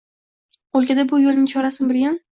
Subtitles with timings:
[0.79, 2.19] O‘lkada bu yo‘lning chorasin bilgan